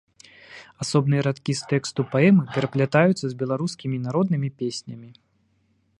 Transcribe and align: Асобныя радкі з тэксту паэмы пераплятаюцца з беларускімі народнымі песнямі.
Асобныя 0.85 1.21
радкі 1.27 1.51
з 1.59 1.67
тэксту 1.73 2.01
паэмы 2.15 2.43
пераплятаюцца 2.55 3.21
з 3.27 3.33
беларускімі 3.45 3.97
народнымі 4.09 4.49
песнямі. 4.63 5.09